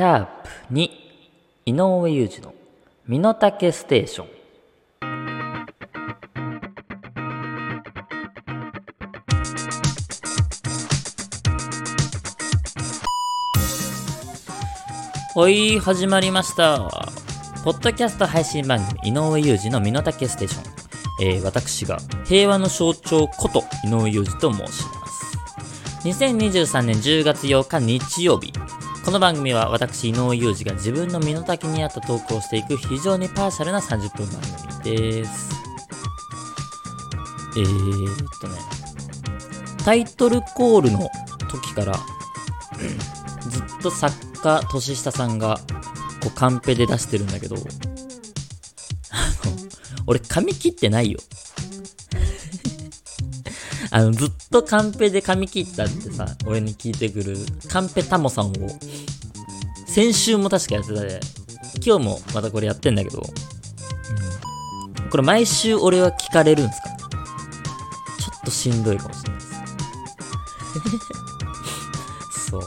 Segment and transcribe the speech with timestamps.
[0.00, 0.90] シャープ2
[1.66, 2.54] 井上裕二の
[3.06, 4.28] 身の丈ステーション。
[15.36, 16.88] はい始まりました。
[17.62, 26.08] ポッドキャスト配信番組井上裕二の身の丈ステーション、えー私が平和の象徴こと井上裕二と申します。
[26.08, 28.50] 2023年10月8日日曜日。
[29.02, 34.40] この番組は私井上裕二が自分の身の丈に合ったトークをしていく非常にパーシャルな30分番
[34.82, 35.50] 組です。
[37.56, 38.54] えー、っとね
[39.84, 41.08] タイトルコールの
[41.50, 41.94] 時から
[43.48, 45.58] ずっと作家年下さんが
[46.22, 49.56] こうカンペで出してるんだけどあの
[50.06, 51.18] 俺髪切ってないよ。
[53.92, 57.36] あの、ずっとカンペで髪切ったってさ、俺に聞いてくる、
[57.68, 58.52] カンペタモさんを、
[59.86, 61.20] 先週も確かやってたで、
[61.84, 63.22] 今日もまたこれやってんだけど、う
[65.06, 66.88] ん、これ毎週俺は聞かれるんすか？
[66.88, 66.96] ちょ
[68.36, 69.50] っとしんどいかもしれないです。
[72.50, 72.62] そう。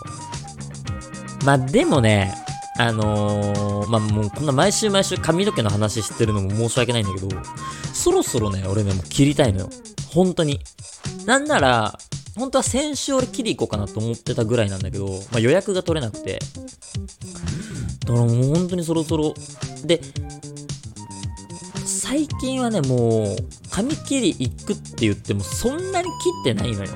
[1.46, 2.34] まあでもね、
[2.78, 7.30] あのー、まあもうこんな毎週毎週髪の毛の話してるのも申し訳ないんだけど、
[7.94, 9.70] そろそろね、俺ね、もう切りたいのよ。
[10.10, 10.60] 本当に。
[11.26, 11.98] なんなら、
[12.36, 16.40] 本当は先週俺切り行こうかなと思ってたぐらいなんだけど、まあ、予約が取れなくて。
[18.06, 19.34] だからもう本当にそろそろ。
[19.86, 20.02] で、
[21.86, 23.38] 最近はね、もう、
[23.70, 26.92] 髪切り行くって言ってもそんなに切ってないのよ。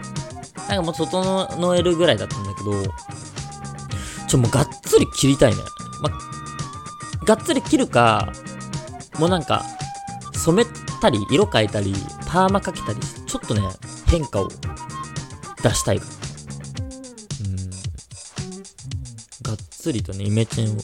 [0.67, 2.71] なんかもう整えるぐらいだったんだけど、
[4.27, 5.61] ちょ、もうがっつり切りたいね。
[6.01, 8.33] まあ、がっつり切るか、
[9.17, 9.63] もうなんか、
[10.33, 10.69] 染め
[11.01, 11.93] たり、色変えたり、
[12.27, 13.61] パーマかけたり、ちょっとね、
[14.07, 14.49] 変化を
[15.61, 16.05] 出したいか
[17.45, 17.55] うん。
[19.43, 20.81] がっつりとね、イメチェンを。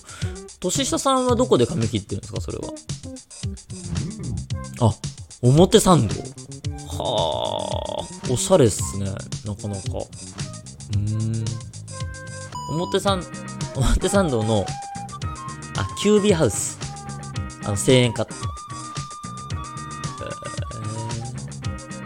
[0.60, 2.74] 年下さんはどこで髪切ってるんですか、それは？
[4.80, 4.94] あ、
[5.42, 6.16] 表参道。
[6.88, 9.82] はあ、おしゃれっすね、なかなか。
[9.98, 11.46] うーん。
[12.70, 13.24] 表参、
[13.76, 14.66] 表参道の、
[15.76, 16.78] あ、キュービーハウス。
[17.64, 18.53] あの、1000円カット。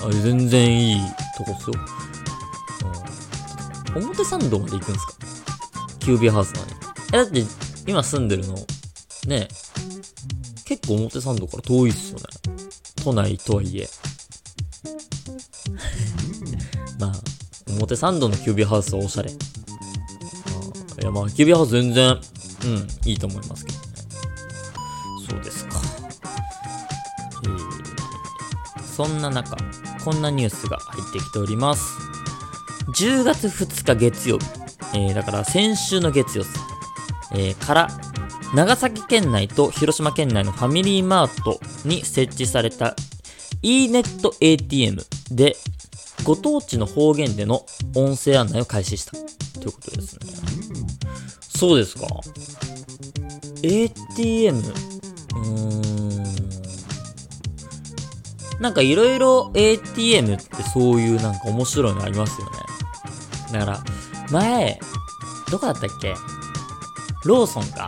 [0.08, 1.02] あ全然いい
[1.38, 1.74] とこっすよ。
[3.96, 5.14] うん、表参道まで行くんですか？
[6.00, 6.74] キュービーハウスなのに。
[7.14, 7.44] え、だって、
[7.88, 8.56] 今住んでるの、
[9.28, 9.48] ね、
[10.66, 12.26] 結構表参道から遠いっすよね。
[13.04, 13.90] 都内とはいえ。
[17.00, 17.14] まあ、
[17.72, 19.32] 表参道のキュービーハウスはおしゃれ。
[19.32, 19.36] い
[21.02, 22.20] や、まあ、キュービーハウス全然、
[22.64, 23.86] うん、いいと思いますけどね。
[25.30, 25.82] そうですか。
[27.46, 27.48] え、
[28.96, 29.56] そんな中、
[30.08, 32.00] こんなニュースが入ってきております。
[32.94, 34.46] 10月2日月曜日、
[34.94, 36.50] えー、だから先週の月曜日、
[37.34, 37.88] えー、から、
[38.56, 42.96] 長崎県内と広島県内のファミリーマートに設置された
[43.62, 45.58] e ネット ATM で、
[46.24, 49.18] ご当地の方言での音声案内を開始したと
[49.66, 50.32] いうことですね。
[51.42, 52.08] そうですか。
[53.62, 55.97] ATM、うーん。
[58.60, 62.58] なんかいろいろ ATM ってそういうなんか面白いのありますよね。
[63.54, 63.84] だから、
[64.32, 64.80] 前、
[65.52, 66.16] どこだったっけ？
[67.24, 67.88] ローソンか。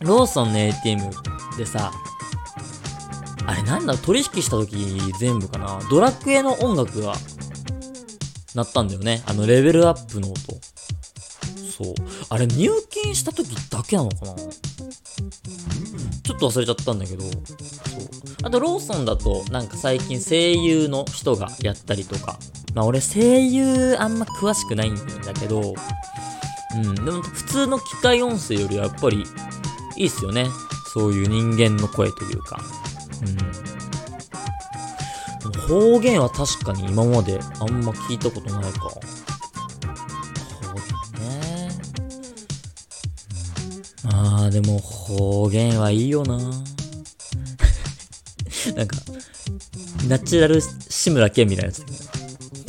[0.00, 1.10] ローソンの ATM
[1.56, 1.92] でさ、
[3.46, 3.96] あれなんだ？
[3.96, 5.78] 取引した時全部かな？
[5.90, 7.14] ドラクエの音楽が
[8.54, 9.22] 鳴ったんだよね。
[9.26, 10.40] あのレベルアップの音。
[11.70, 11.94] そう。
[12.30, 14.34] あれ入金した時だけなのかな？
[14.34, 17.24] ちょっと忘れちゃったんだけど。
[18.42, 22.38] あとローソンだとなんか最近声優の人がやったりとか。
[22.74, 25.02] まあ俺声優あんま詳しくないんだ
[25.34, 25.74] けど、
[26.74, 26.94] うん。
[26.94, 29.24] でも普通の機械音声よりはやっぱり
[29.96, 30.46] いいっすよね。
[30.94, 32.58] そういう人間の声というか。
[33.22, 33.24] う
[35.48, 35.52] ん。
[35.68, 38.80] 方言は確かに今まであんま聞いたことないか。
[38.80, 39.00] 方
[40.74, 40.84] 言
[41.20, 41.68] ね。
[44.12, 46.38] ああ、でも方言はいいよな。
[48.76, 48.96] なんか、
[50.08, 51.84] ナチュラル志村けんみたいなやつ。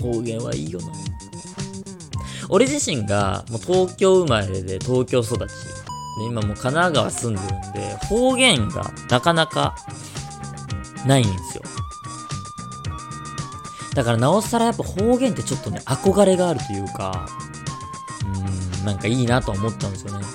[0.01, 0.87] 方言はいいよな。
[2.49, 5.39] 俺自身がもう東京生まれで東京育ち。
[5.39, 9.75] で、今もう神奈川住んでるんで、方言がなかなか
[11.05, 11.63] ないんですよ。
[13.95, 17.27] だからなおさらやっぱ方言ってちょっとね、憧れがあるというか、
[18.21, 20.25] うーん、なんかいいなと思ったんですよね。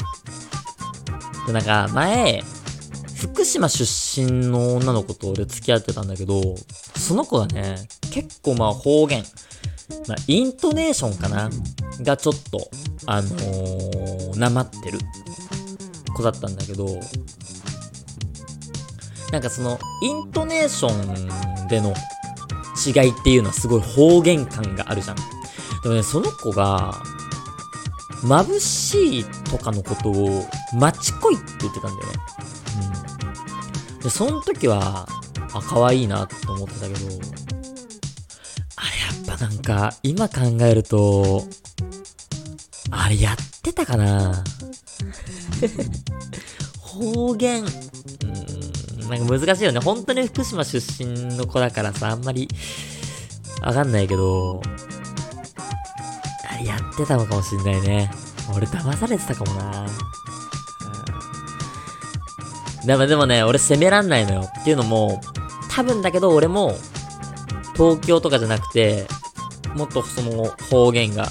[1.47, 2.43] で、なんか前、
[3.17, 3.85] 福島出
[4.25, 6.43] 身の女の子と俺付き合ってたんだけど、
[6.97, 7.77] その子がね、
[8.13, 9.23] 結構まあ方言、
[10.07, 11.51] まあイントネーションかな
[12.03, 12.71] がちょっと、
[13.07, 14.99] あのー、なまってる
[16.15, 16.87] 子だったんだけど、
[19.33, 21.93] なんかその、イントネーションでの
[22.87, 25.17] 違いっていうのはすごい方言感があるじゃん。
[25.83, 26.95] でもね、その子が、
[28.23, 30.45] 眩しいとかのことを、
[30.75, 32.38] マチコイって言ってたんだよね。
[34.03, 35.09] で、その時は、
[35.53, 36.95] あ、可愛いなと思ってたけど、
[38.77, 41.45] あれやっぱなんか、今考えると、
[42.91, 44.45] あれやってたかな
[46.81, 49.81] 方言、うん、なんか難しいよね。
[49.81, 52.49] 本当に福島出身の子だからさ、あんまり、
[53.63, 54.63] わかんないけど、
[56.49, 58.11] あれやってたのかもしんないね。
[58.55, 59.87] 俺騙されてたかもな。
[62.85, 64.49] でもでもね、俺責めらんないのよ。
[64.61, 65.21] っていうのも、
[65.71, 66.75] 多分だけど俺も、
[67.75, 69.07] 東京とかじゃなくて、
[69.75, 71.29] もっとその方言が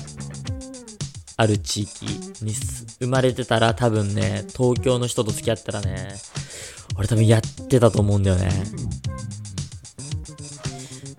[1.36, 2.06] ある地域
[2.44, 2.54] に
[3.00, 6.16] 生まれてたら多分ね、東京の人と付き合ったらね、
[6.98, 8.50] 俺多分やってたと思うんだよね。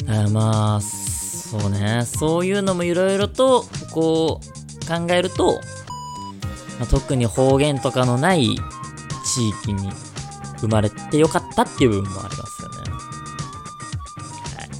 [0.08, 5.60] あまあ、そうね、そういうのもいろいろと、こう、考えると、
[6.78, 8.56] まあ、特に方言とかのない
[9.24, 9.92] 地域に
[10.60, 12.76] 生まれてよかったっていう部分もありますよね。
[14.56, 14.70] はい。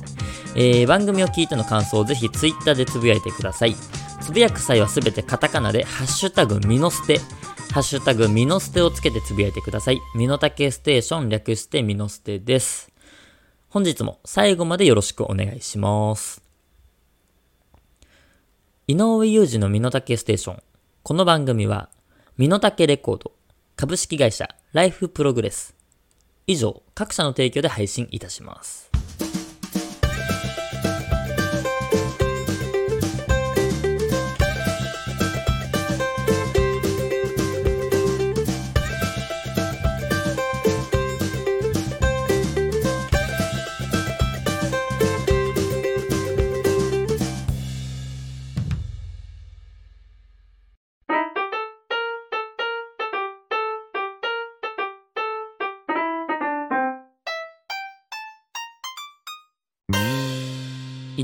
[0.55, 3.75] えー、番組を聞いての感想をぜひ Twitter でつぶやいてください。
[4.21, 7.19] つぶやく際はすべてカタカナで、ハッシュタグミノステ、
[7.73, 10.01] ハッシュタグミノステをつけてつぶやいてください。
[10.15, 12.93] ミノタケステーション略してミノステです。
[13.71, 16.43] 本日も最後までよろしくお願いします。
[18.87, 20.63] 井上裕二のミノタケステーション。
[21.03, 21.89] この番組は、
[22.37, 23.33] ミノタケレコード、
[23.77, 25.75] 株式会社ライフプログレス。
[26.47, 28.88] 以上、各社の提供で配信いたします。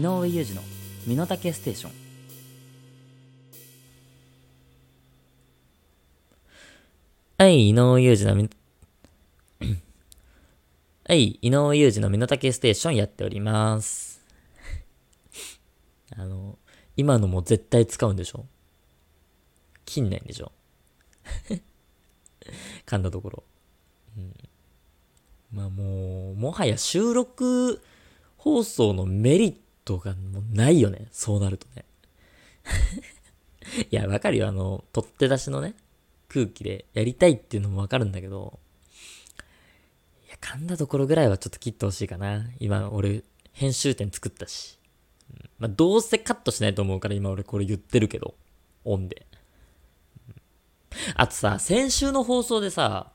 [0.04, 0.62] 上裕二の
[1.06, 1.92] 身の丈ステーション。
[7.38, 8.48] はい井上裕二のみ
[11.06, 14.22] はい井上裕二の身の丈ステーションやっております。
[16.16, 16.58] あの
[16.96, 18.46] 今のも絶対使うんでしょ？
[19.84, 20.52] 近年でしょ？
[22.86, 23.44] 噛んだところ、
[24.16, 24.34] うん、
[25.50, 27.82] まあもうもはや収録
[28.36, 31.08] 放送のメリットがもないよね。
[31.12, 31.84] そうなるとね。
[33.90, 34.48] いや、わかるよ。
[34.48, 35.74] あの、取って出しのね、
[36.28, 38.58] 空気でやりたいっていうのもわかるんだけど、
[40.26, 42.46] いや、噛んだところぐらいはちょっと切ってほしいかな。
[42.58, 44.78] 今、俺、編集点作ったし。
[45.32, 48.34] うん、まあ、どうせカットしないと思うから今俺これ言ってるけど、
[48.84, 49.26] オンで。
[51.14, 53.12] あとさ、先週の放送でさ、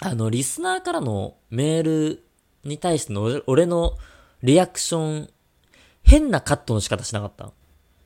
[0.00, 2.24] あの、リスナーからのメール
[2.64, 3.96] に対しての俺の
[4.42, 5.30] リアクション
[6.06, 7.52] 変なカットの仕方しなかった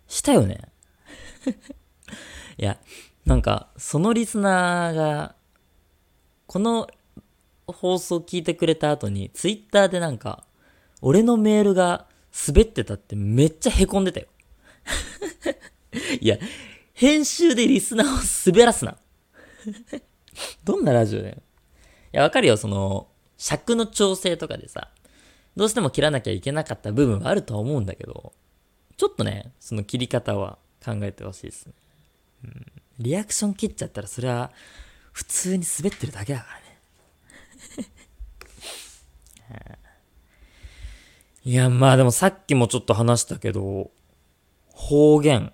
[0.09, 0.61] したよね。
[2.59, 2.79] いや、
[3.27, 5.35] なんか、そのリスナーが、
[6.47, 6.89] この
[7.67, 10.45] 放送聞いてくれた後に、ツイッターでなんか、
[11.03, 12.07] 俺のメールが
[12.49, 14.27] 滑ってたってめっちゃ凹んでたよ。
[16.21, 16.39] いや、
[16.95, 18.97] 編集でリスナーを滑らすな。
[20.65, 21.37] どんなラジオだよ。
[21.37, 24.91] いや、わかるよ、その、尺の調整とかでさ、
[25.57, 28.33] どうしても切らなきゃいけなかった部分はあるとは思うんだけど、
[28.97, 31.73] ちょっとね、その切り方は考えてほしいですね。
[32.45, 32.73] うん。
[32.99, 34.51] リアクション切っちゃったらそれは
[35.13, 36.71] 普通に滑ってるだけだからね。
[41.45, 43.91] いや、まあでもさっきもちょっと話したけど、
[44.69, 45.53] 方言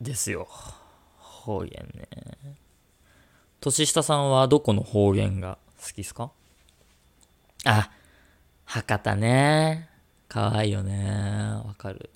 [0.00, 0.48] ですよ。
[1.18, 2.08] 方言ね。
[3.60, 6.30] 年下さんはどこの方言が好きですか？
[7.64, 7.90] あ、
[8.68, 9.88] 博多ね。
[10.28, 11.10] かわいいよね。
[11.64, 12.10] わかる。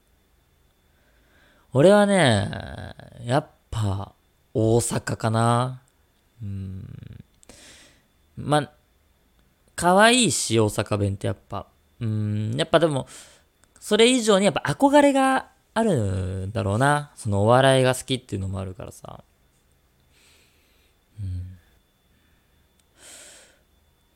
[1.73, 2.95] 俺はね、
[3.25, 4.13] やっぱ、
[4.53, 5.81] 大阪かな。
[6.43, 7.25] うん。
[8.37, 8.71] ま、
[9.75, 11.69] 可愛いし、大阪弁ってやっぱ。
[12.01, 13.07] うん、やっぱでも、
[13.81, 17.13] それ以上にやっぱ憧れがあるんだろうな。
[17.15, 19.25] そのお笑いが好きっていうのもあるからさ。
[21.19, 21.59] うん。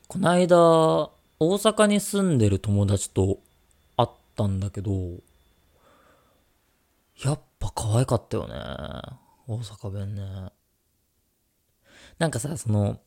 [0.07, 3.39] こないだ、大阪に住んでる友達と
[3.95, 4.91] 会ったんだけど、
[7.23, 8.53] やっぱ可愛かったよね。
[9.47, 10.51] 大阪弁ね。
[12.17, 12.99] なんかさ、その、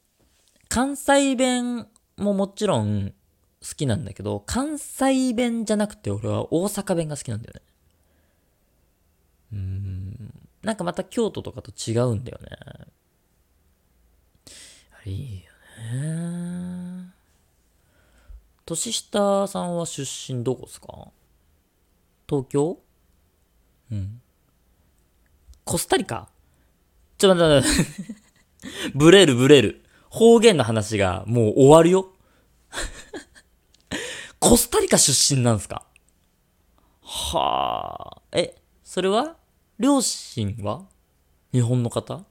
[0.69, 3.13] 関西弁ももちろん
[3.61, 7.63] 好きなんだけど、関西弁じゃなくて俺は大阪弁が好きなんだよね。
[9.53, 10.35] うーん。
[10.63, 12.49] なんかまた京都とかと違うんだよね。
[14.93, 15.51] あれいいよ
[15.93, 16.50] ね。
[18.71, 21.09] 年下さんは出身どこですか？
[22.29, 22.79] 東京？
[23.91, 24.21] うん。
[25.65, 26.29] コスタリカ？
[27.19, 28.15] ちょっと待って待って。
[28.95, 29.85] ブレるブレる。
[30.09, 32.13] 方言の話がもう終わるよ。
[34.39, 35.85] コスタリカ出身なんすか？
[37.03, 38.23] はあ。
[38.31, 39.37] え、それは？
[39.81, 40.87] 両親は？
[41.53, 42.25] 日本の方？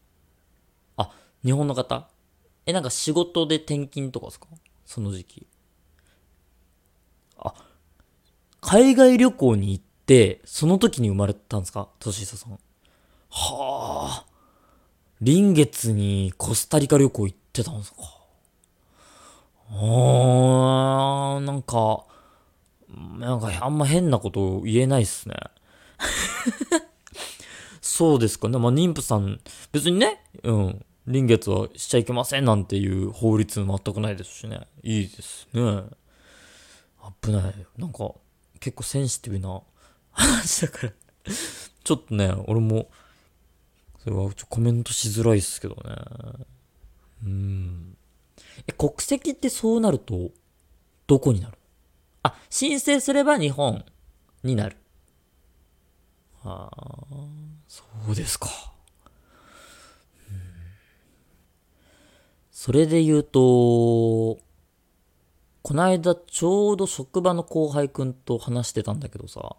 [0.95, 1.11] あ、
[1.43, 2.07] 日本の方？
[2.65, 4.47] え、なんか仕事で転勤とかですか？
[4.85, 5.47] その時期。
[7.41, 7.53] あ、
[8.61, 11.89] 海外旅行に行って、その時に生まれたんですか？
[11.99, 12.53] 年下さん。
[12.53, 12.59] は
[13.31, 14.25] あ。
[15.21, 17.99] 臨月にコスタリカ旅行行ってたんですか？
[19.71, 22.05] あー、なんか、
[23.19, 25.35] なんかあんま変なこと言えないっすね。
[27.81, 28.57] そうですかね。
[28.57, 29.39] まあ、妊婦さん、
[29.71, 30.85] 別にね、うん。
[31.07, 34.67] 臨月はしちゃいけませんなんていう法律全くないですしね。
[34.83, 35.83] いいですね。
[37.21, 37.67] 危ない。
[37.77, 38.13] なんか、
[38.59, 39.61] 結構センシティブな
[40.11, 40.93] 話だから。
[41.83, 42.89] ちょっとね、俺も、
[43.99, 46.45] それはちょコメントしづらいっすけどね。
[47.23, 47.97] うん。
[48.67, 50.31] え、国籍ってそうなると、
[51.07, 51.57] どこになる？
[52.23, 53.83] あ、申請すれば日本
[54.43, 54.77] になる。
[56.43, 57.07] ああ、
[57.67, 58.49] そうですか。
[60.29, 60.41] うん
[62.51, 64.37] それで言うと、
[65.61, 69.55] この間ちょうど職場の後輩くんと話してたんだけどさ、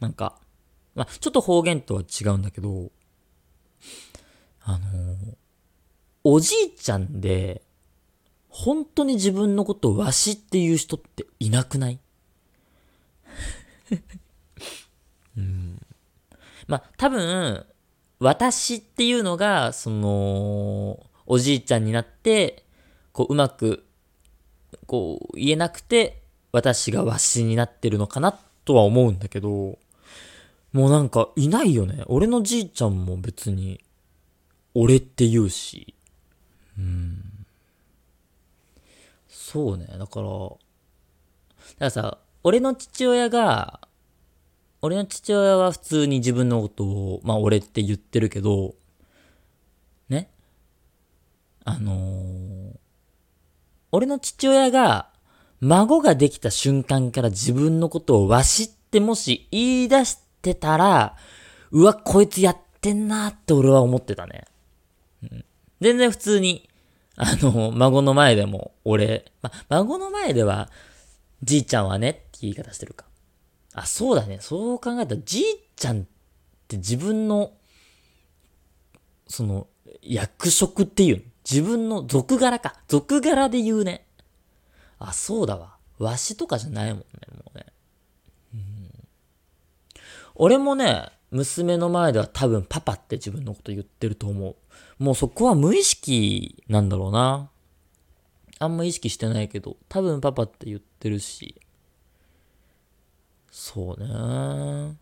[0.00, 0.38] なんか、
[0.94, 2.90] まあ、ちょっと方言とは違うんだけど、
[4.62, 5.36] あの
[6.24, 7.62] おじいちゃんで、
[8.48, 12.00] 本当に自分のことをわしっていう人っていなくない？
[15.36, 15.80] うん。
[16.66, 17.64] まあ、多分、
[18.18, 22.64] 私っていうのが、その、おじいちゃんになって、
[23.12, 23.85] こう、うまく、
[24.86, 29.78] こう、言えなくて、私がわしになってるのかなとは思うんだけど、
[30.72, 32.04] もうなんか、いないよね。
[32.06, 33.80] 俺のじいちゃんも別に、
[34.74, 35.94] 俺って言うし。
[36.78, 37.46] うん。
[39.28, 39.86] そうね。
[39.98, 40.56] だから、だか
[41.78, 43.80] らさ、俺の父親が、
[44.82, 48.74] 俺の父親は普通に自分のことを、まあ俺って言ってるけど、
[50.08, 50.30] ね。
[51.64, 52.85] あのー
[53.96, 55.08] 俺の父親が、
[55.60, 61.16] 孫ができた瞬間から自分のことをわしってもし言い出してたら、
[61.70, 64.44] うわ、こいつやってんなって俺は思ってたね。
[65.22, 65.44] うん
[65.80, 66.68] 全然普通に、
[67.16, 70.70] あの、 孫の前でも俺、ま、孫の前では、
[71.42, 73.06] じいちゃんはねって言い方してるか。
[73.72, 74.40] あ、そうだね。
[74.42, 76.04] そう考えたら、じいちゃんっ
[76.68, 77.52] て自分の、
[79.26, 79.68] その、
[80.02, 81.22] 役職っていうの？
[81.48, 82.74] 自分の俗柄か。
[82.88, 84.06] 俗柄で言うね。
[84.98, 85.76] あ、そうだわ。
[85.98, 87.66] わしとかじゃないもんね、もうね。
[88.54, 88.90] うん
[90.34, 95.02] 俺もね、娘の前では多分パパって自分のこと言ってると思う。
[95.02, 97.50] もうそこは無意識なんだろうな。
[98.58, 101.60] あんま意識してないけど、多分パパって言ってるし。
[103.50, 104.98] そうね。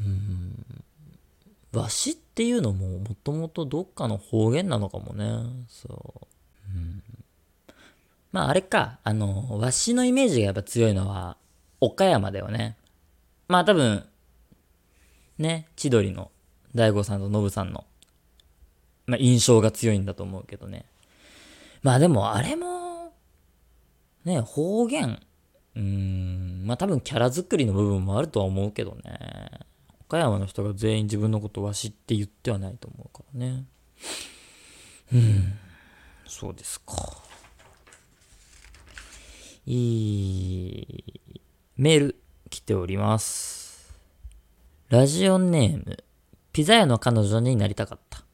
[0.00, 0.84] うん。
[1.72, 5.26] わしってていうのももともとどっかの方言なのかもね。
[5.68, 6.28] そ
[6.68, 6.72] う。
[6.72, 7.02] うん。
[8.30, 11.36] まああれか、あの、わしのイメージがやっぱ強いのは、
[11.80, 12.76] 岡山だよね。
[13.48, 14.06] まあ多分、
[15.38, 16.30] ね、千鳥の
[16.76, 17.84] 大悟さんとノブさんの、
[19.06, 20.84] まあ印象が強いんだと思うけどね。
[21.82, 23.14] まあでもあれも、
[24.24, 25.20] ね、方言、
[25.74, 29.47] うん、まあ多分キャラ作りの部分もあるとは思うけどね。
[30.08, 33.64] 岡山の人が全員自分のことわしって言ってはないと思うからね。
[35.12, 35.52] うん、
[36.26, 36.94] そうですか。
[39.66, 41.04] いい、
[41.76, 42.16] メール
[42.48, 43.92] 来ております。
[44.88, 46.02] ラジオネーム、
[46.52, 48.24] ピザ屋の彼女になりたかった。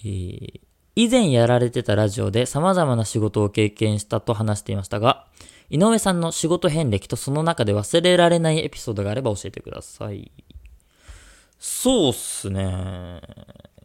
[0.00, 0.60] えー
[1.00, 5.26] 以前やられてたラジオで様々な仕事を経験したと話していましたが、
[5.70, 10.32] 井上さんの仕事遍歴とその中で忘れられないエピソードがあれば教えてください。
[11.58, 13.20] そうっすね。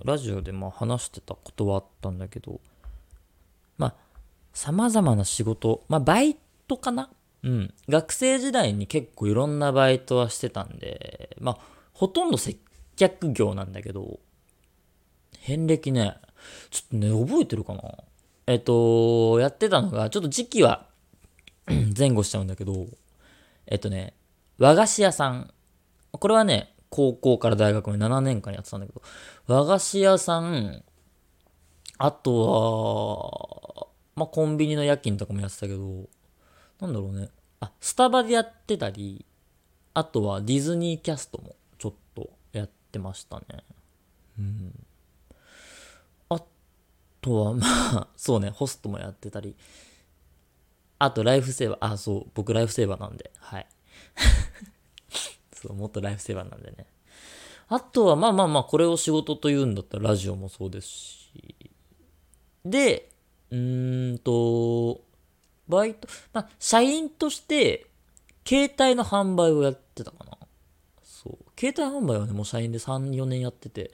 [0.06, 2.60] ラジオでまあ話してたことはあったんだけど、
[3.78, 3.96] まあ、
[4.54, 6.38] 様々な仕事、まあバイ
[6.68, 7.10] トかな？
[7.44, 7.74] うん。
[7.90, 11.58] 学生時代に結構いろんなバイトはしてたんで、まあ、
[11.94, 12.58] ほとんど接
[12.96, 14.20] 客業なんだけど、
[15.40, 16.18] 遍歴ね、
[16.70, 17.82] ちょっとね、覚えてるかな？
[18.46, 20.86] えっと、やってたのが、ちょっと時期は
[21.98, 22.88] 前後しちゃうんだけど、
[23.66, 24.14] えっとね、
[24.60, 25.54] 和菓子屋さん。
[26.12, 29.02] これはね、高校から大学まで7年間やってたんだけど、
[29.48, 30.84] 和菓子屋さん、
[31.98, 36.08] あとは、まあ、コンビニの夜勤とかもやってたけど、
[36.80, 37.30] なんだろうね。
[37.62, 39.26] あ、スタバでやってたり、
[39.96, 43.64] あとはディズニーキャストもちょっとやってましたね。
[44.38, 44.86] うん。
[46.30, 46.44] あ
[47.22, 49.56] とは、まあ、そうね、ホストもやってたり。
[51.00, 51.94] あと、ライフセーバー。
[51.94, 53.68] あ、そう、僕ライフセーバーなんで、はい。
[55.64, 56.86] そう、もっとライフセーバーなんでね。
[57.70, 61.72] あとは、まあまあまあ、これを仕事と言うんだったらラジオもそうですし。
[62.66, 63.10] で、
[63.50, 65.02] うーんと、
[65.68, 67.88] バイト、まあ、社員として、
[68.46, 70.38] 携帯の販売をやってたかな。
[71.02, 71.38] そう。
[71.60, 73.92] 携帯販売はね、もう社員で3、4年やってて。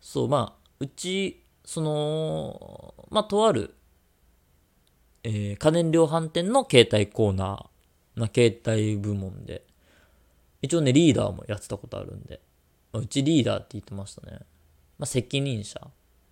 [0.00, 3.74] そう、まあ、うち、その、まあ、とある、
[5.24, 9.64] えー家電量販店の携帯コーナー、な携帯部門で、
[10.62, 12.40] 一応ね、リーダーもやってたことあるんで、
[12.92, 14.38] うちリーダーって言ってましたね。
[14.98, 15.80] まあ、責任者。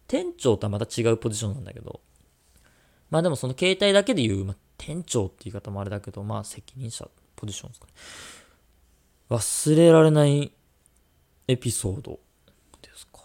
[0.07, 2.01] 店長とはまた違うポジションなんだけど、
[3.11, 7.93] まあでもその携帯だけで言う、まあ、店長って言い方もあれだけど、まあ責任者ポジションですかね。
[9.31, 10.53] 忘れられない
[11.47, 12.19] エピソード
[12.83, 13.21] ですか。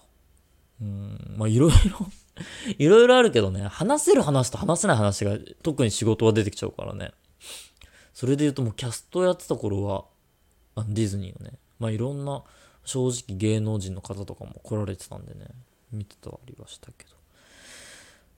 [0.82, 1.76] うん、まあいろいろ
[2.78, 7.14] いろいろあるけどね、話せる話と話せない話が特に仕事は出てきちゃうからね。
[8.14, 10.06] それで言うともうキャストやってた頃は、
[10.76, 12.44] あディズニーのね、まあいろんな
[12.84, 15.48] 正直芸能人の方とかも来られてたんでね、
[15.92, 17.06] 見てたりはしたけ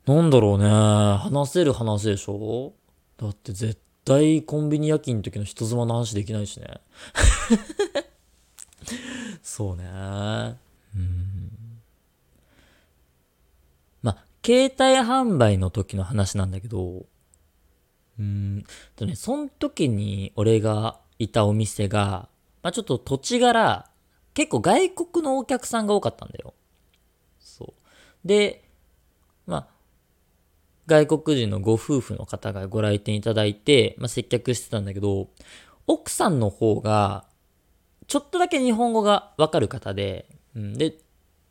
[0.06, 0.13] ど。
[0.15, 2.74] なんだろうね、話せる話でしょ？
[3.17, 6.79] だって絶対コンビニ夜勤の時の人妻の話できないしね。
[9.44, 9.83] そうね。
[10.96, 11.51] うん。
[14.01, 17.05] まあ、携帯販売の時の話なんだけど、
[18.18, 18.64] うん
[18.96, 22.29] とね、その時に俺がいたお店が、
[22.68, 23.90] まあちょっと土地柄、
[24.34, 26.53] 結構外国のお客さんが多かったんだよ。
[27.40, 28.27] そう。
[28.27, 28.66] で、
[29.46, 29.68] まあ、
[30.86, 35.30] 外国人のご夫婦の方がご来店いただいて、まあ、接客してたんだけど、
[35.88, 37.24] 奥さんの方が、
[38.08, 40.98] ちょっとだけ日本語がわかる方で、うん、で、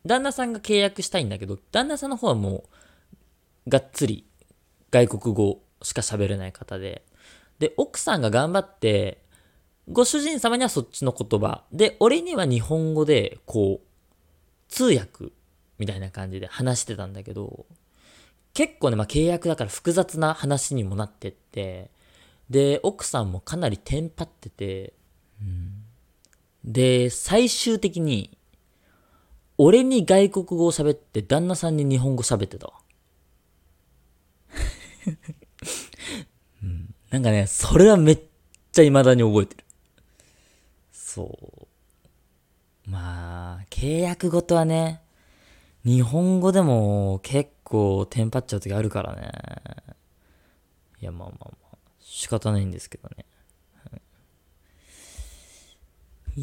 [0.05, 2.65] 旦那さんが契約したいんだけど、旦那さんの方はも
[3.67, 4.27] う、がっつり
[4.91, 7.07] 外国語しか喋れない方で、
[7.59, 9.25] で、奥さんが頑張って、
[9.89, 13.87] ご主人様にはそっちの言葉、で、俺には日本語で、こう、
[14.69, 15.27] 通訳
[15.79, 17.67] みたいな感じで話してたんだけど、
[18.53, 21.91] 結構ね、まあ、契約だから複雑な話にもなってって、
[22.51, 24.93] で、奥さんもかなりテンパってて、
[26.65, 28.37] で、最終的に、
[29.59, 32.75] 俺に外国語を喋って、旦那さんに日本語喋ってたわ。
[37.11, 38.21] なんかね、それはめっ
[38.73, 39.66] ちゃ未だに覚えてる。
[41.17, 41.67] そ
[42.87, 42.91] う。
[42.91, 45.01] まあ、契約ごとはね、
[45.83, 49.33] 日本語でも結構テンパっちゃう時あるからね。
[51.01, 53.25] いや、まあまあまあ、仕方ないんですけどね。
[53.91, 54.01] はい、
[56.37, 56.43] え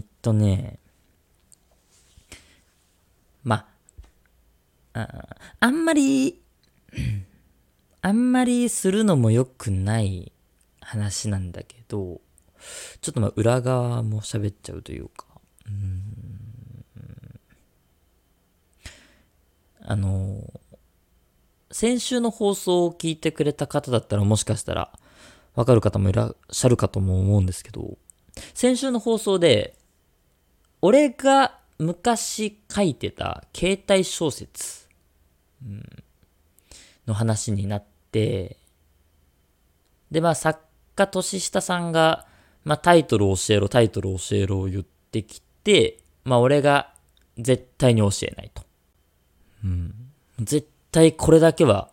[0.00, 0.78] ーっとね、
[3.42, 3.66] ま
[4.92, 6.42] あ、ああんまり、
[8.02, 10.30] あんまりするのも良くない
[10.82, 12.20] 話なんだけど、
[13.00, 15.26] ちょっとまあ裏側も喋っちゃうというか、
[15.66, 16.02] うん。
[19.82, 20.42] あの、
[21.70, 24.92] 先週の放送を聞いてくれた方だったらもしかしたら
[25.54, 27.98] わかる方もいらっしゃるかとも思うんですけど、
[28.54, 29.76] 先週の放送で、
[30.82, 34.88] 俺が昔書いてた携帯小説、
[35.64, 35.82] うん
[37.10, 38.56] の話になって、
[40.10, 40.60] で、まあ作
[40.94, 42.26] 家年下さんが、
[42.64, 46.92] まあタイトル教えろ、タイトル教えろを言ってきて、まあ俺が
[47.38, 48.62] 絶対に教えないと。
[49.64, 49.94] うん。
[50.38, 51.90] 絶対これだけは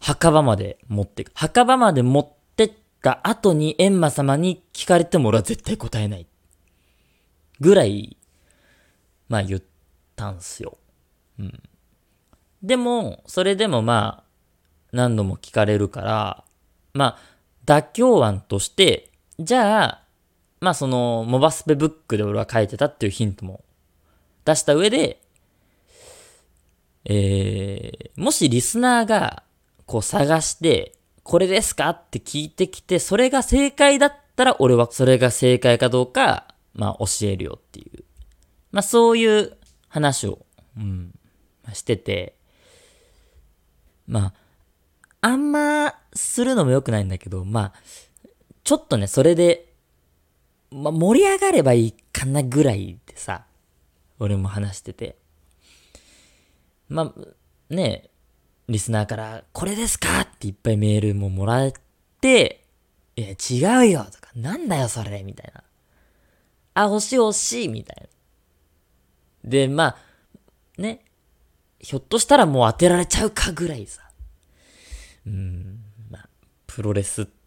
[0.00, 1.32] 墓場まで持ってく。
[1.34, 6.26] 墓場まで持ってった後に閻魔様に聞かれても俺は絶対答えない。
[7.60, 8.16] ぐらい、
[9.28, 9.62] まあ言っ
[10.16, 10.78] たんすよ。
[11.38, 11.62] うん。
[12.62, 14.28] でも、それでもまあ、
[14.92, 16.44] 何度も聞かれるから、
[16.94, 17.18] まあ、
[17.66, 20.02] 妥協案として、じゃあ、
[20.60, 23.62] まあその、モバスペブックで俺は書いてたっていうヒントも
[24.44, 25.20] 出した上で、
[27.04, 29.44] えー、もしリスナーが、
[29.86, 38.04] こう探して、これですかって聞いてきて、それが正解だったら俺はそれが正解かどうか、まあ教えるよっていう。
[38.72, 39.56] まあそういう
[39.88, 40.44] 話を、
[40.76, 41.14] うん、
[41.72, 42.34] してて、
[44.06, 44.34] まあ、
[45.20, 47.72] あんまするのも良くないんだけど、まあ、
[48.68, 49.72] ちょっとね、それで、
[50.70, 53.46] ま盛り上がればいいかなぐらいでさ、
[54.18, 55.16] 俺も話してて。
[56.90, 58.10] まあ、ね
[58.68, 61.72] リスナーから、これですかっていっぱいメールももらっ
[62.20, 62.62] て、
[63.16, 65.64] いや、違うよとか、なんだよそれみたいな。
[66.74, 67.96] あ、欲しい欲しいみたい
[69.44, 69.48] な。
[69.48, 69.96] で、まあ、
[70.76, 71.06] ね、
[71.80, 74.02] ひょっとしたらもう当てられちゃうかぐらいさ。
[75.26, 75.78] うん、
[76.10, 76.28] まあ、
[76.66, 77.37] プロレスって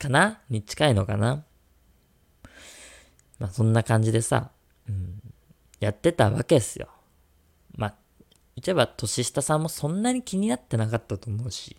[0.00, 0.40] かな？
[0.48, 1.44] に近いのかな？
[3.38, 4.50] まあ、そんな感じでさ、
[4.88, 5.20] うん、
[5.78, 6.88] やってたわけですよ。
[7.76, 7.94] まあ、
[8.56, 11.76] 言っちゃえば年下さんもそんなに気になってなかったと思うし。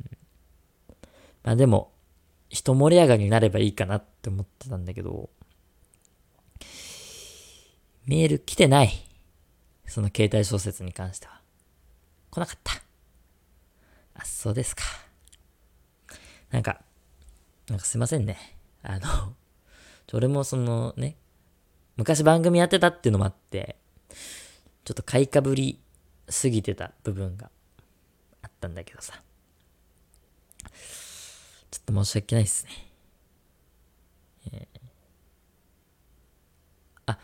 [0.00, 0.16] うん、
[1.42, 1.92] まあでも、
[2.48, 5.30] 一盛り上がりになればいいかなって思ってたんだけど、
[8.04, 8.92] メール来てない。
[9.86, 11.40] その携帯小説に関しては。
[12.30, 12.72] 来なかった。
[14.14, 14.82] あ、そうですか。
[16.52, 16.80] なんか、
[17.68, 18.58] なんかすいませんね。
[18.82, 19.34] あの、
[20.12, 21.16] 俺もそのね、
[21.96, 23.76] 昔番組やってたっていうのもあって、
[24.84, 25.80] ちょっと買いかぶり
[26.28, 27.50] すぎてた部分が
[28.42, 29.22] あったんだけどさ。
[31.70, 32.70] ちょっと申し訳ないっすね。
[34.52, 34.80] えー、
[37.06, 37.18] あ、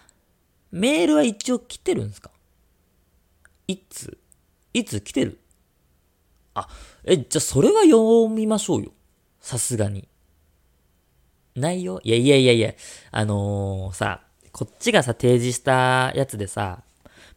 [0.70, 2.30] メールは一応来てるんですか？
[3.66, 4.16] いつ？
[4.72, 5.38] いつ来てる？
[6.54, 6.66] あ、
[7.04, 8.92] え、じゃあそれは読みましょうよ。
[9.48, 10.06] さすがに。
[11.56, 12.74] 内容いやいやいやいや、
[13.10, 14.20] あのー、さ、
[14.52, 16.82] こっちがさ、提示したやつでさ、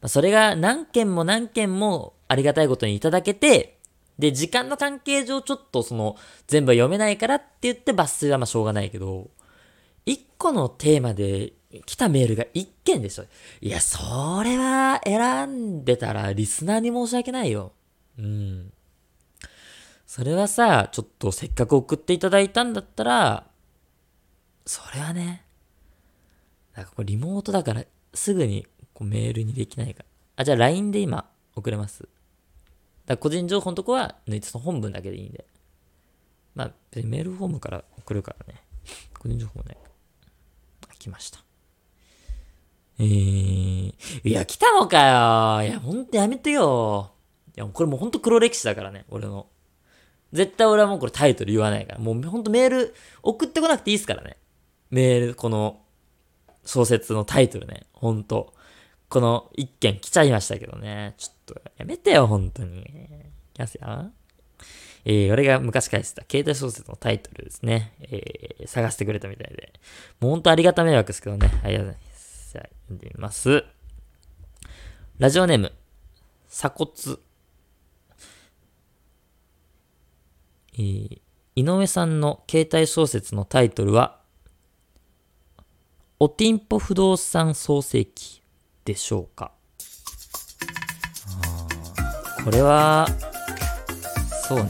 [0.02, 3.78] ま、それが何件も何件もありがたいことにいただけて、
[4.20, 9.30] で、時間の関係上ちょっとその、全部読めないからって言って抜粋はまあしょうがないけど、
[10.06, 11.54] 一個のテーマで
[11.86, 13.24] 来たメールが一件でしょ。
[13.62, 17.72] いや、それは選んでたらリスナーに申し訳ないよ。
[18.20, 18.74] うん。
[20.12, 23.48] それはさ、ちょっとせっかく送っていただいたんだったら、
[24.66, 25.46] それはね、
[26.76, 30.06] なんかこれリモートだからすぐにこうメールにできないから。
[30.36, 32.10] あ、じゃあ LINE で今送れます。
[33.06, 35.46] だ個人情報のとこは抜いてその本文だけでいいんで。
[36.56, 38.62] まあ、メールフォームから送るからね。
[39.18, 39.78] 個人情報ね。
[41.00, 41.40] 来ました。
[43.00, 43.94] えー、
[44.26, 45.70] いや、来たのかよ。
[45.70, 47.14] いや、ほんとやめてよ。
[47.56, 49.48] いや、これもうほんと黒歴史だからね、俺の。
[50.34, 52.00] 絶対俺はもうこれタイトル言わないから。
[52.00, 54.38] もうほんとメール送ってこなくていいっすからね。
[54.90, 55.82] メール、この
[56.66, 57.86] 小説のタイトルね。
[57.94, 58.54] ほんと。
[59.10, 61.16] この一件来ちゃいましたけどね。
[61.18, 62.80] ちょっとやめてよ、本当に。
[62.80, 62.86] い
[63.54, 64.12] きますよ。
[65.04, 67.94] えー、俺が昔書いてた携帯小説のタイトルですね。
[68.00, 69.74] えー、探してくれたみたいで。
[70.20, 71.52] もうほんとありがた迷惑ですけどね。
[71.64, 72.52] ありがとうございます。
[72.54, 73.66] じゃあ、読んでみます。
[75.18, 75.74] ラジオネーム、
[76.50, 76.92] 鎖骨。
[76.94, 81.22] えー、井
[81.56, 84.20] 上さんの携帯小説のタイトルは、
[86.20, 88.42] おティンポ不動産創世記
[88.86, 89.52] でしょうか
[92.44, 93.08] これは、
[94.48, 94.70] そうね。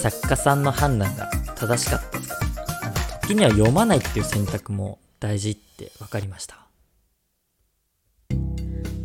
[0.00, 3.26] 作家さんの判断が正しかった。
[3.26, 6.66] 時には読まないっていう選択も大事って分かりました。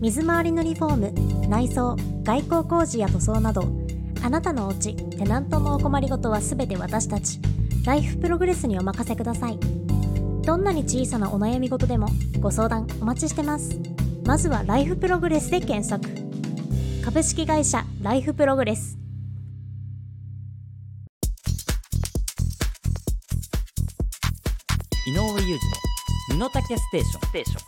[0.02, 0.96] 水回りのリフォー
[1.42, 3.85] ム、内装、外交工事や塗装など、
[4.24, 7.40] あなたのお家、テナントのお困りごとはすべて私たち、
[7.86, 9.60] ライフプログレスにお任せください。
[10.42, 12.08] どんなに小さなお悩み事でも
[12.40, 13.80] ご相談お待ちしてます。
[14.26, 16.08] まずはライフプログレスで検索。
[17.04, 18.98] 株式会社ライフプログレス。
[25.08, 25.60] 井上裕
[26.30, 27.22] 二の身の丈ステーション。
[27.22, 27.66] ステーション。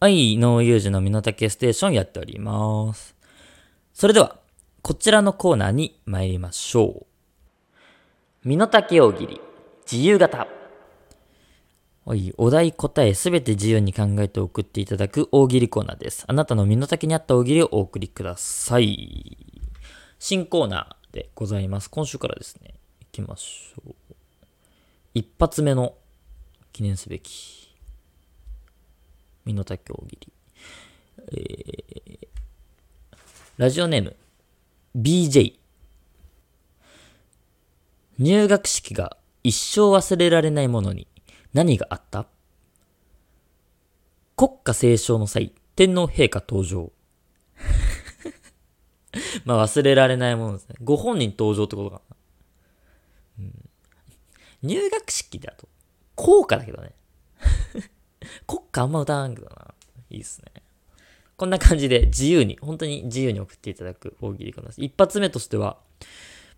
[0.00, 3.16] はい井上裕二の身の丈ステーションやっております。
[3.92, 4.37] それでは
[4.88, 7.06] こちらのコーナーに参りましょう
[8.42, 9.38] 身の丈大喜利
[9.84, 10.48] 自由形
[12.06, 12.32] はい。
[12.38, 16.24] お題答えすべて自由に考えて送っていただく大喜利コーナーです。
[16.26, 19.36] あなたの身の丈に合った大喜利をお送りください。
[20.18, 21.90] 新コーナーでございます。
[21.90, 23.94] 今週からですね、行きましょう。
[25.12, 25.96] 一発目の
[26.72, 27.76] 記念すべき
[29.44, 30.32] 身の丈大喜利。
[31.32, 32.28] えー、
[33.58, 34.16] ラジオネーム
[34.96, 35.58] BJ
[38.18, 41.06] 入学式が一生忘れられないものに
[41.52, 42.26] 何があった？
[44.36, 46.92] 国歌斉唱の際、天皇陛下登場。
[49.44, 50.76] まあ忘れられないものですね。
[50.82, 52.16] ご本人登場ってことかな。
[53.40, 53.68] うん、
[54.62, 55.68] 入学式だと、
[56.14, 56.92] 校歌だけどね。
[58.46, 59.74] 国歌あんま歌わんけどな。
[60.10, 60.57] いいっすね。
[61.38, 64.70] こんな感じで自由に、本当に自由に送っていただく大喜利かな。
[64.76, 65.78] 一発目としては、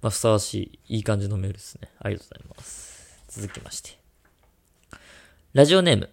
[0.01, 1.91] まあ、ふさわしい、いい感じのメールですね。
[1.99, 3.23] ありがとうございます。
[3.29, 3.99] 続きまして。
[5.53, 6.09] ラジオネーム、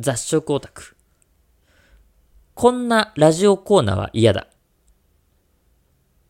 [0.00, 0.96] 雑食オタク。
[2.54, 4.48] こんなラジオコーナーは嫌だ。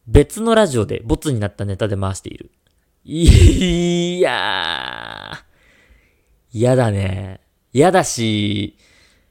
[0.07, 2.51] 別のラジオでボツになったネタで回している。
[3.07, 5.39] いやー。
[6.53, 7.41] 嫌だね。
[7.73, 8.77] 嫌だし、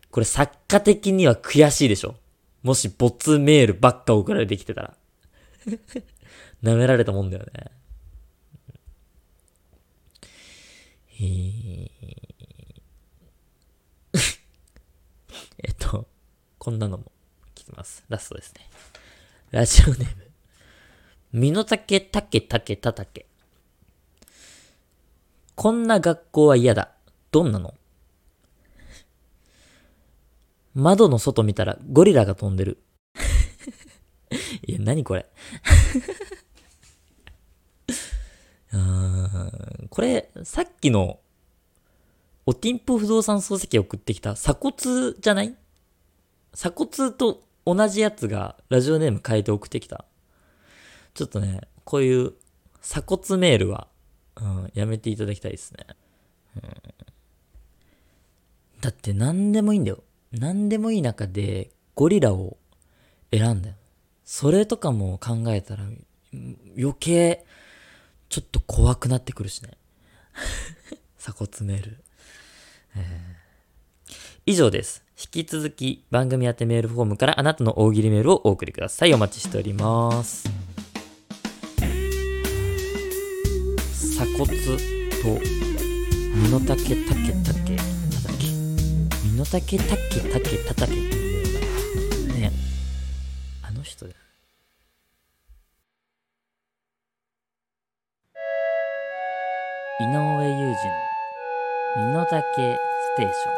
[0.10, 2.16] これ作家的には悔しいでしょ。
[2.64, 4.98] もしボツメールばっか送られてきてたら。
[6.64, 7.72] 舐められたもんだよね。
[11.20, 11.92] へ
[15.64, 16.08] えっと、
[16.58, 17.12] こんなのも
[17.56, 18.04] 聞きます。
[18.10, 18.70] ラストですね。
[19.52, 20.28] ラジオネーム。
[21.32, 23.28] 身の丈たけたけたたけ。
[25.56, 26.92] こんな学校は嫌だ。
[27.32, 27.74] どんなの？
[30.78, 32.78] 窓の外見たらゴリラが飛んでる。
[34.68, 35.26] いや、何これ
[39.90, 41.20] これ、さっきの、
[42.46, 45.56] おティンプ不動産漱石送ってきた鎖骨じゃない？
[46.54, 50.06] 鎖骨と同じやつがラジオネーム変えて送ってきた。
[51.16, 52.34] ちょっとね、こういう
[52.82, 53.88] 鎖骨メールは、
[54.36, 55.88] うん、やめていただきたいですね。
[56.56, 56.62] うん、
[58.82, 60.04] だって何でもいいんだよ。
[60.32, 62.58] 何でもいい中でゴリラを
[63.32, 63.76] 選んだよ。
[64.24, 65.84] それとかも考えたら
[66.78, 67.46] 余計
[68.30, 69.72] ちょっと怖くなってくるしね。
[71.18, 72.04] 鎖骨メール、
[72.96, 74.14] えー。
[74.46, 75.04] 以上です。
[75.20, 79.14] 引き続き番組宛てメールフォームからあなたの大喜利メールをお送りください。
[79.14, 80.50] お待ちしております。
[83.92, 84.58] 鎖骨と
[86.36, 87.67] 身の丈丈丈
[89.38, 89.86] 身の丈丈丈
[90.30, 90.40] た
[90.74, 92.52] たけっていうね
[93.62, 94.16] あの人だ
[100.00, 100.16] 井上裕
[100.50, 100.74] 二の
[102.08, 102.42] 身の丈ス
[103.18, 103.54] テーション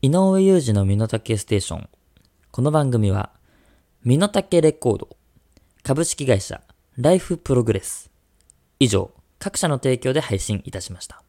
[0.00, 1.88] 井上裕二の身の丈ステーション。
[2.50, 3.30] この番組は、
[4.04, 5.16] 身の丈レコード、
[5.84, 6.60] 株式会社、
[6.96, 8.10] ライフプログレス。
[8.80, 11.21] 以上、各社の提供で配信いたしました。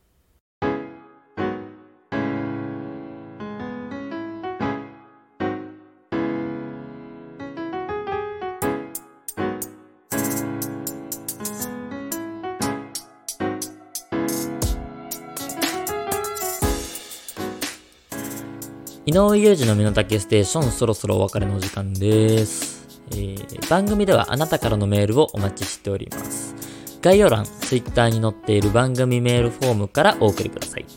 [19.14, 23.00] 井上裕二の身の丈ステーション、そろそろお別れの時間です。
[23.12, 26.56] えー、番組ではあなたからのメールをお待ちしております。
[27.00, 30.88] 概要欄、Twitter に載っている番組メールフォームからお送りください。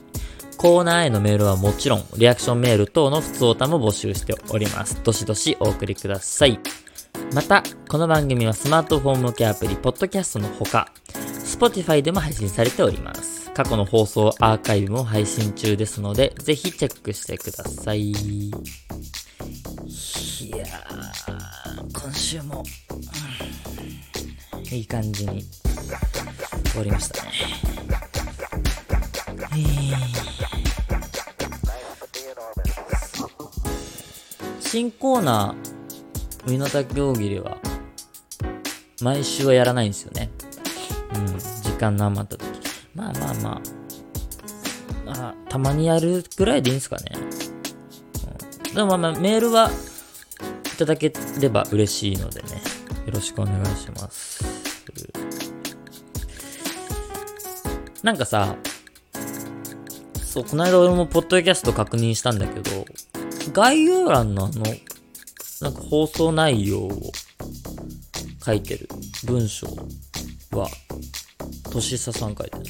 [0.56, 4.98] コーナーへのメールはもちろん、リアクションメール等の普通歌も募集しております。
[5.04, 6.58] どしどしお送りください。
[7.34, 10.90] また、この番組はスマートフォン向けアプリ、ポッドキャストのほか、
[11.44, 13.35] Spotify でも配信されております。
[13.56, 18.10] 過去の放送アーカイブも配信中ですので、ぜひチェックしてください。
[18.10, 18.50] い
[20.50, 22.62] やー、今週も、
[24.52, 25.42] うん、いい感じに
[26.66, 27.30] 終わりましたね。
[29.40, 29.64] え
[34.60, 37.56] 新コーナー、身の丈大喜利は、
[39.00, 40.28] 毎週はやらないんですよね。
[41.14, 42.55] うん、時間の余った時。
[42.96, 43.60] まあまあまあ、
[45.04, 47.12] まあ、たまにやるぐらいでいいんすかね。
[48.68, 49.70] うん、でもまあまあ、メールは
[50.74, 52.48] いただければ嬉しいのでね、
[53.04, 54.42] よろしくお願いします。
[58.02, 58.56] なんかさ、
[60.22, 62.86] そう、この間俺もポッドキャスト確認したんだけど、
[63.52, 64.64] 概要欄のあの、
[65.60, 67.12] なんか放送内容を
[68.44, 68.88] 書いてる
[69.24, 69.66] 文章
[70.52, 70.68] は、
[71.70, 72.64] としささん書いてる。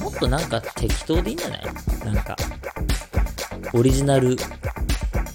[0.00, 1.60] もっとなんか適当でいいんじゃない？
[2.04, 2.36] なんか、
[3.72, 4.36] オリジナル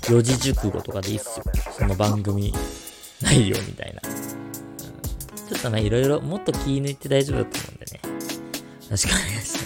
[0.09, 1.45] 四字熟語とかでいいっすよ。
[1.77, 2.53] その番組
[3.21, 4.01] 内容みたいな。
[4.01, 7.99] ちょっとね、いろいろもっと気抜いて大丈夫だと思うんでね。
[8.03, 9.65] よろしくお願いします。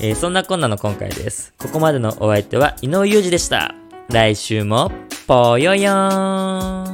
[0.00, 1.52] えー、そんなこんなの今回です。
[1.58, 3.74] ここまでのお相手は井上裕二でした。
[4.08, 4.90] 来週も、
[5.26, 6.91] ぽよよーん。